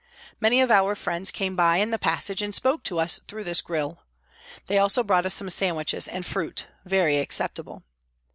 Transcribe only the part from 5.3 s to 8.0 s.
some sandwiches and fruit very acceptable.